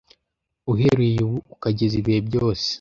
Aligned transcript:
uhereye 0.71 1.17
ubu 1.27 1.37
ukageza 1.53 1.95
ibihe 2.01 2.19
byose 2.27 2.67